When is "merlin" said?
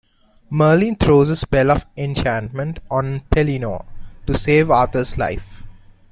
0.49-0.95